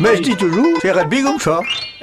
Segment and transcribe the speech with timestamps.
[0.00, 1.60] Mais je dis toujours, c'est rugby comme ça.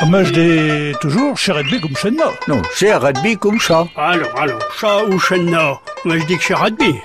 [0.10, 2.34] Mais je dis toujours, chez rugby comme moi.
[2.50, 3.88] Non, c'est rugby comme ça.
[3.96, 6.96] Alors, alors, chat ou chenna Moi, je dis que c'est rugby.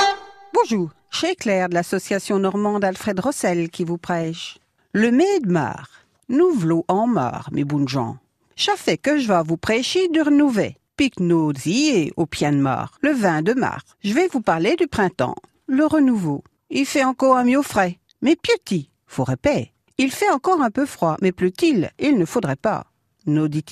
[0.53, 4.58] Bonjour, chez Claire de l'association normande Alfred Rossel qui vous prêche.
[4.92, 5.88] Le mai de mar,
[6.28, 8.16] nous v'lot en mar, mes bons gens.
[8.56, 10.76] Ça fait que je vais vous prêcher de renouvet.
[10.96, 13.84] Pique au pied de mar, le 20 de mars.
[14.02, 15.36] Je vais vous parler du printemps,
[15.68, 16.42] le renouveau.
[16.68, 19.72] Il fait encore un mieux frais, mais pieuti, faut répéter.
[20.02, 22.86] Il fait encore un peu froid, mais pleut-il, il ne faudrait pas.
[23.27, 23.62] Dit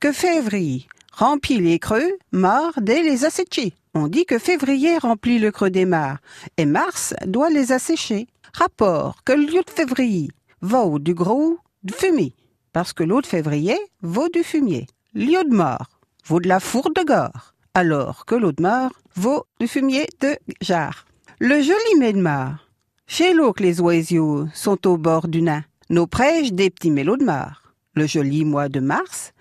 [0.00, 0.86] que février?
[1.12, 3.74] Remplit les creux, mars dès les asséchés.
[3.92, 6.16] On dit que février remplit le creux des mares,
[6.56, 8.26] et mars doit les assécher.
[8.54, 10.30] Rapport que lieu de février
[10.62, 12.34] vaut du gros du fumier,
[12.72, 14.86] parce que l'eau de février vaut du fumier.
[15.12, 19.44] Lieu de mort vaut de la fourre de gare, alors que l'eau de mort vaut
[19.60, 21.04] du fumier de jarre.
[21.38, 22.69] Le joli mai de mort,
[23.10, 27.16] chez l'eau que les oiseaux sont au bord du nain, nos prêches des petits mélos
[27.16, 27.74] de mort.
[27.96, 29.32] Le joli mois de mars,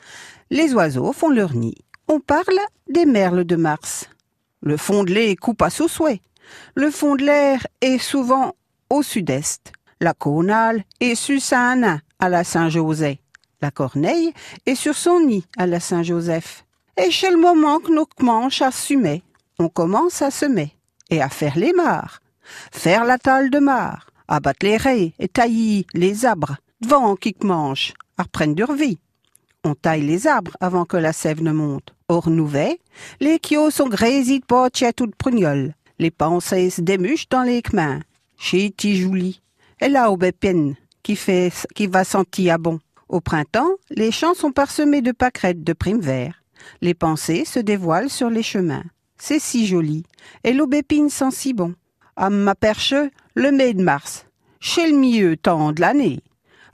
[0.50, 1.78] les oiseaux font leur nid.
[2.08, 2.60] On parle
[2.90, 4.10] des merles de mars.
[4.64, 6.20] Le fond de lait coupe à sous souhait.
[6.74, 8.56] Le fond de l'air est souvent
[8.90, 9.72] au sud-est.
[10.02, 13.20] La cornale est sur Saint-Anin à la Saint-Joseph.
[13.62, 14.34] La corneille
[14.66, 16.66] est sur son nid à la Saint-Joseph.
[16.98, 19.22] Et chez le moment que nos manches assumaient,
[19.60, 20.76] on commence à semer
[21.12, 22.20] et à faire les mares,
[22.72, 27.94] faire la talle de mare, abattre les raies et tailler les arbres, devant qui mange,
[28.18, 29.00] à reprendre leur vie.
[29.64, 31.94] On taille les arbres avant que la sève ne monte.
[32.08, 32.80] Or nouvet,
[33.20, 35.74] les kios sont grésis de potes et de.
[36.00, 38.00] Les pensées se démuchent dans les mains.
[38.38, 39.42] Chez Tijouli.
[39.82, 41.20] Et là, au bépine, qui
[41.76, 42.80] qui va sentir à bon.
[43.10, 46.42] Au printemps, les champs sont parsemés de pâquerettes de primes verts.
[46.82, 48.84] Les pensées se dévoilent sur les chemins.
[49.18, 50.04] C'est si joli,
[50.44, 51.74] et l'aubépine sent si bon.
[52.22, 52.94] À ma perche,
[53.34, 54.26] le mai de mars,
[54.60, 56.20] chez le milieu temps de l'année.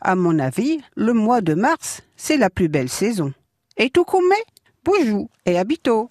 [0.01, 3.31] À mon avis, le mois de mars, c'est la plus belle saison.
[3.77, 4.23] Et tout comme
[4.83, 6.09] Bonjour et bientôt.